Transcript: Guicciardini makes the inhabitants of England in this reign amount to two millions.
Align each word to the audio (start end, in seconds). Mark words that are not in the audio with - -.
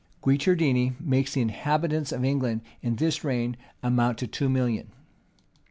Guicciardini 0.23 0.95
makes 0.99 1.35
the 1.35 1.41
inhabitants 1.43 2.11
of 2.11 2.25
England 2.25 2.61
in 2.81 2.95
this 2.95 3.23
reign 3.23 3.55
amount 3.83 4.17
to 4.17 4.25
two 4.25 4.49
millions. 4.49 4.89